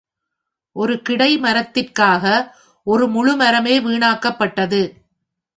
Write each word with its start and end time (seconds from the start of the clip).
ஒரு 0.75 1.01
கிடைமரத்திற்காக 1.09 2.23
ஒரு 2.87 3.05
முழுமரமே 3.07 3.75
வீணாக்கப்பட்டது. 3.81 4.81